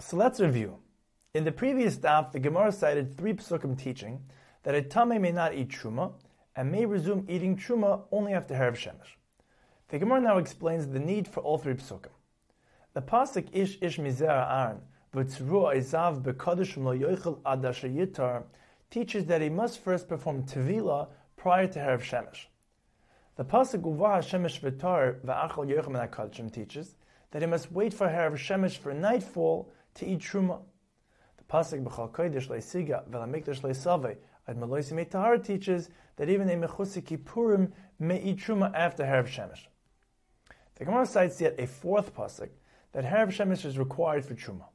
[0.00, 0.78] So let's review.
[1.34, 4.20] In the previous daf, the Gemara cited three psukim teaching
[4.64, 6.12] that a tame may not eat truma
[6.56, 9.14] and may resume eating truma only after Herav Shemesh.
[9.88, 12.10] The Gemara now explains the need for all three psukim.
[12.92, 14.80] The pasuk Ish Ish Mizera Aaron
[15.14, 18.42] v'tzru Izav b'kadosh lo yoichel adasha yitar
[18.90, 21.06] teaches that he must first perform tevila
[21.36, 22.46] prior to Herav Shemesh.
[23.36, 26.96] The pasuk Uvah Shemesh v'tar v'achal yoichem teaches
[27.30, 30.60] that he must wait for Herav Shemesh for nightfall to eat truma.
[31.36, 37.02] The pasuk B'chal Kodesh le'siga v'lamikdash le'saveh Ad Meloisim Tahar teaches that even a Mechusi
[37.02, 39.66] Kippurim may eat Truma after Herav Shemesh.
[40.74, 42.50] The Gemara cites yet a fourth pasuk
[42.92, 44.66] that Herav Shemesh is required for Truma.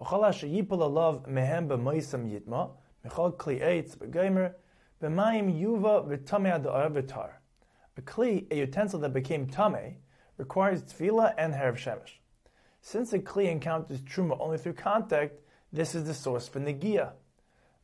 [0.00, 2.70] V'chol asher yipol alav mehem b'moisam yitma,
[3.06, 4.54] mechol kli eitz b'geimer,
[5.00, 7.30] b'mayim yuva v'tamei ada'ar v'tar.
[7.96, 9.94] A kli, a utensil that became tamei,
[10.36, 12.18] requires tevila and Herav Shemesh.
[12.88, 15.40] Since a kli encounters Truma only through contact,
[15.72, 17.14] this is the source for Negiah.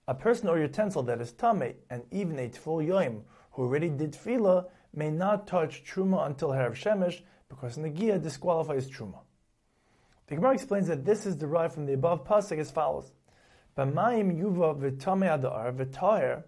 [0.06, 4.12] A person or utensil that is tamei, and even a tful yoim who already did
[4.12, 9.18] tevila, may not touch truma until herav shemesh because negia disqualifies truma.
[10.28, 13.10] The Gemara explains that this is derived from the above pasuk as follows:
[13.76, 16.44] B'mayim yuva v'tamei adar v'taher.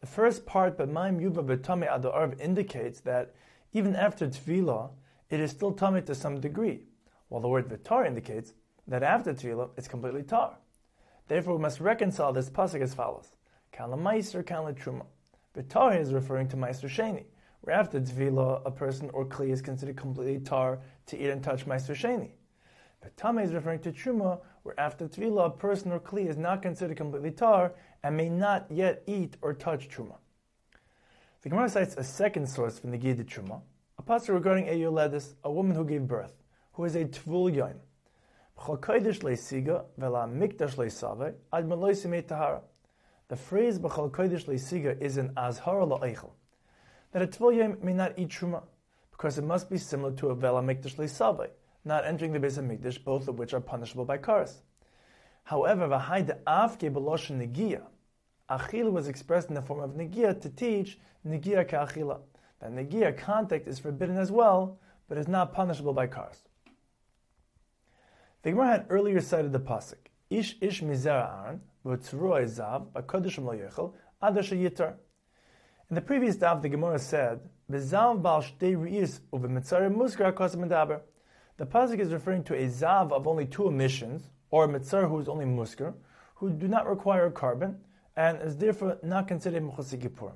[0.00, 3.34] The first part, B'mayim yuva v'tamei adar, indicates that
[3.74, 4.92] even after tevila,
[5.28, 6.87] it is still tamei to some degree,
[7.28, 8.54] while the word v'tar indicates
[8.86, 10.56] that after tevila, it's completely tar.
[11.28, 13.32] Therefore, we must reconcile this pasuk as follows:
[13.72, 15.06] Kala Meiser, Kala Truma.
[15.54, 17.24] V'tar is referring to Meiser Sheni,
[17.60, 21.66] where after Tvila, a person or Kli is considered completely tar to eat and touch
[21.66, 22.30] Meiser Sheni.
[23.04, 26.96] V'tame is referring to Truma, where after Tvila, a person or Kli is not considered
[26.96, 30.16] completely tar and may not yet eat or touch Truma.
[31.42, 33.60] The Gemara cites a second source from the Gid Truma,
[33.98, 36.34] a pasuk regarding a Yoledis, a woman who gave birth,
[36.78, 37.74] who is a Tvul.
[43.28, 46.30] The phrase B'chol Kodesh Leisiga is an Azhar La'eichel,
[47.10, 48.62] that a Tvul may not eat Truma,
[49.10, 51.48] because it must be similar to a Vela Mikdash Leisaveh,
[51.84, 54.62] not entering the base of Mikdash, both of which are punishable by kares.
[55.42, 57.82] However, V'haida Avke B'loshen Negia,
[58.48, 62.20] Achila was expressed in the form of Negia to teach Negia Ka'achila.
[62.60, 64.78] That Negia contact is forbidden as well,
[65.08, 66.47] but is not punishable by kares.
[68.48, 73.52] The Gemara had earlier cited the pasuk Ish Ish Mizera Aaron v'tzrua Zav b'Kodesh Lo
[73.52, 73.92] Yechel
[74.22, 74.94] Adash Yitar.
[75.90, 81.02] In the previous daf, the Gemara said B'Zav Bal Shtei Reis uV'Mitzarim Muskar Kos Medaber.
[81.58, 85.18] The pasuk is referring to a zav of only two emissions, or a mitzar who
[85.18, 85.92] is only muskar,
[86.36, 87.76] who do not require korban
[88.16, 89.62] and is therefore not considered
[90.00, 90.32] kippur.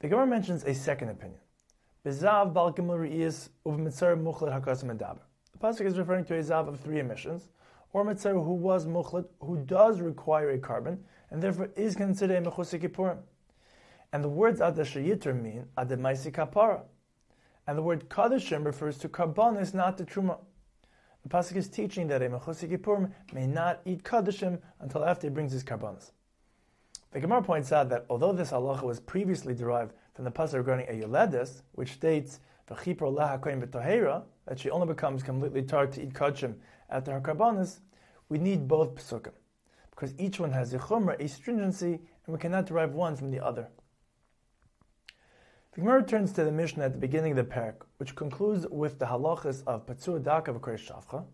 [0.00, 1.38] The Gemara mentions a second opinion.
[2.04, 5.25] Bezav bal gimel reis uv mitzar muchlet hakas medaber.
[5.58, 7.48] The pasuk is referring to a zav of three emissions,
[7.94, 10.98] or mitzvah who was muchlet, who does require a korban,
[11.30, 13.20] and therefore is considered a mechusik kippurim.
[14.12, 16.82] And the words adashayitr mean ademaisi kapara.
[17.66, 20.38] And the word kadashim refers to karbonis, not to truma.
[21.22, 25.32] The pasuk is teaching that a mechusik kippurim may not eat kadashim until after he
[25.32, 26.10] brings his karbonis.
[27.12, 30.86] The Gemara points out that although this halacha was previously derived from the pasuk regarding
[30.90, 36.54] a yoledis, which states that she only becomes completely tar to eat kachim
[36.88, 37.80] after her karbanis,
[38.28, 39.32] we need both psukim.
[39.90, 43.40] Because each one has a chumrah, a stringency, and we cannot derive one from the
[43.40, 43.68] other.
[45.72, 48.98] The Gemara turns to the Mishnah at the beginning of the parak, which concludes with
[48.98, 51.24] the halachas of Patsua Daka v'Kreis Shafcha.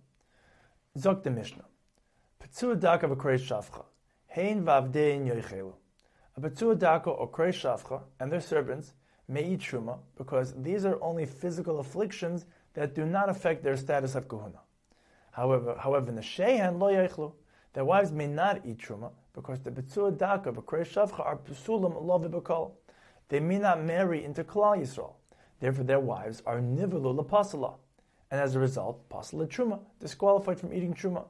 [0.98, 1.64] Zok the Mishnah.
[2.42, 3.84] Patsua Daka v'Kreis Shafcha.
[4.28, 5.72] Hein v'avdein yoichelu.
[6.36, 8.94] A Patsua Daka or Kreis Shafcha and their servants
[9.28, 14.14] may eat Shuma because these are only physical afflictions that do not affect their status
[14.14, 14.60] of kahuna.
[15.32, 17.32] However, however, shehan lo yechlu,
[17.72, 22.18] their wives may not eat truma because the betzur daka b'krei shavcha are pesulam lo
[22.18, 22.72] v'bekol.
[23.28, 25.14] They may not marry into Klal Yisrael.
[25.58, 27.76] Therefore, their wives are nivelu lapasala,
[28.30, 31.24] and as a result, pasala truma, disqualified from eating truma.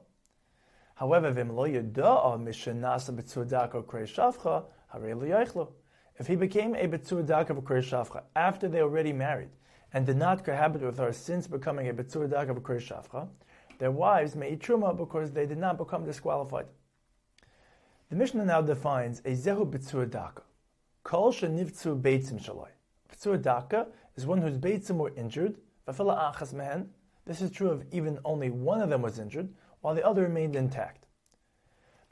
[0.95, 5.69] However, v'im lo yada'a mishanasa betzur daka krei shavcha harei lo.
[6.17, 9.49] If he became a betzur daka b'krei shavcha after they already married,
[9.93, 13.29] and did not cohabit with her since becoming a Betsur Dag of Shafcha,
[13.77, 16.65] their wives may eat Truma because they did not become disqualified.
[18.09, 20.41] The Mishnah now defines a Zehu Betsur Daka.
[21.03, 22.69] Kol Shenivtzu Beitzim Shaloi.
[23.11, 25.57] Betsur Daka is one whose Beitzim were injured,
[25.87, 26.89] Vafila Achas Mehen.
[27.25, 29.49] This is true of even only one of them was injured,
[29.81, 31.05] while the other remained intact.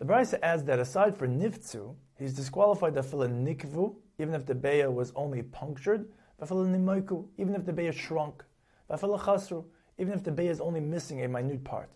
[0.02, 4.48] The Brisa adds that aside for Nivtzu, he's disqualified to fill a Nikvu, even if
[4.48, 6.10] the Beya was only punctured,
[6.40, 8.44] the Philinimoku, even if the is shrunk,
[8.90, 11.92] even if the beya is only missing a minute part.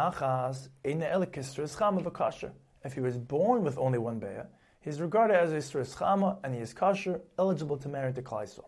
[2.85, 4.47] If he was born with only one beya,
[4.81, 8.67] he is regarded as a chama and he is kosher, eligible to marry the Klaiso.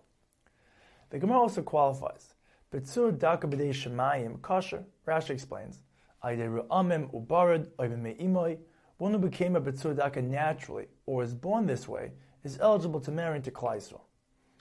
[1.10, 2.34] The Gemara also qualifies.
[2.70, 5.80] Betzur daka b'dei shemayim kosher, Rashi explains,
[6.22, 8.58] Ayde ru'amim ubarad me'imoy,
[8.98, 12.12] one who became a Betzur daka naturally, or is born this way,
[12.44, 14.00] is eligible to marry into Klaiso.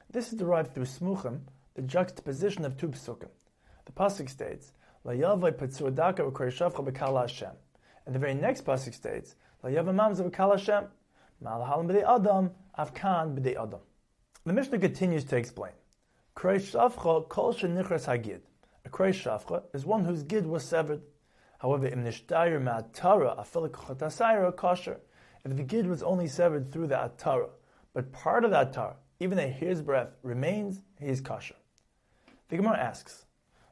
[0.10, 1.42] This is derived through smuchim,
[1.74, 3.30] the juxtaposition of two psukim.
[3.86, 4.72] The pasuk states,
[5.06, 7.56] "Layavay petzur daka v'koreshavcha b'kala Hashem,"
[8.06, 10.88] and the very next pasuk states, "Layavay mamza b'kala Hashem."
[11.44, 13.82] Malhalim b'dei Adam, Avkan b'dei Adam.
[14.46, 15.74] The Mishnah continues to explain.
[16.38, 18.42] Krei Shavcha kol shenichras hagid.
[18.86, 21.02] A Krei Shavcha is one whose gid was severed.
[21.58, 24.98] However, im nishtayir ma'atara afilik chotasayra kosher.
[25.44, 27.50] If the gid was only severed through the atara,
[27.92, 31.56] but part of the atara, even a hair's breadth, remains, he is kosher.
[32.50, 33.26] The Gemara asks,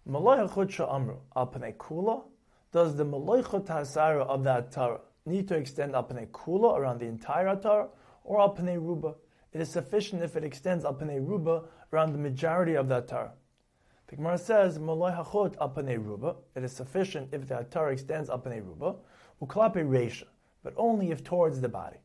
[0.08, 2.24] Malay amru al kula?
[2.72, 7.46] Does the maloichot hasara of the atara need to extend al kula around the entire
[7.46, 7.90] atara,
[8.24, 9.14] or al ruba?
[9.54, 13.32] It is sufficient if it extends al ruba around the majority of the atara.
[14.08, 16.36] The Gemara says, Malay hachot al ruba.
[16.56, 18.96] It is sufficient if the atara extends al ruba,
[19.42, 20.26] uklape reisha,
[20.62, 21.98] but only if towards the body.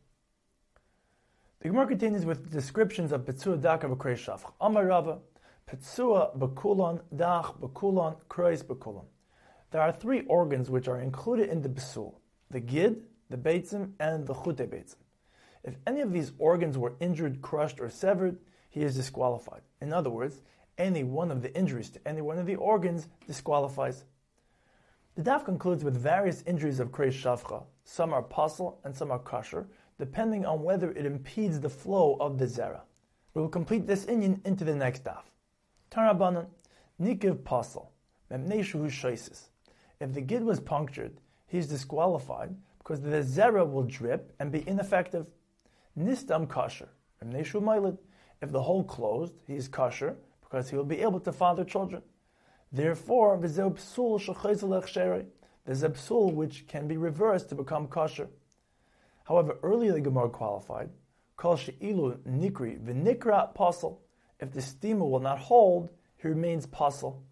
[1.60, 4.50] The Gemara continues with descriptions of Petzua Daka B'Krei Shafch.
[4.60, 5.18] Amar Rava,
[5.68, 9.04] Petzua B'Kulon, Dach B'Kulon, Kreis B'Kulon.
[9.70, 12.14] There are three organs which are included in the Besul,
[12.50, 14.96] the Gid, the Beitzim, and the Chute Beitzim.
[15.62, 18.38] If any of these organs were injured, crushed, or severed,
[18.70, 19.60] he is disqualified.
[19.82, 20.40] In other words,
[20.78, 24.04] any one of the injuries to any one of the organs disqualifies.
[25.16, 27.64] The daf concludes with various injuries of Kreis Shavcha.
[27.84, 29.66] Some are pasul and some are kosher,
[29.98, 32.80] depending on whether it impedes the flow of the zera.
[33.34, 35.24] We will complete this inyan into the next daf.
[35.90, 36.46] Tarabanan,
[37.00, 37.88] nikiv pasal,
[38.32, 39.48] memneshu shaisis.
[40.00, 44.66] If the gid was punctured, he is disqualified because the zera will drip and be
[44.66, 45.26] ineffective.
[45.98, 46.88] Nistam kasher,
[47.22, 47.98] memneshu mailid.
[48.40, 52.02] If the hole closed, he is kasher because he will be able to father children.
[52.72, 53.70] Therefore, there's a
[55.90, 58.28] psul which can be reversed to become kosher.
[59.24, 60.90] However, earlier the Gemara qualified,
[61.36, 63.98] Kol she'ilu nikri v'nikra pasal.
[64.40, 67.22] If the steamer will not hold, he remains pasal.